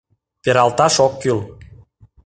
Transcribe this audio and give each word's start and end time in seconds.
—Пералташ 0.43 0.95
ок 1.05 1.13
кӱл. 1.21 1.39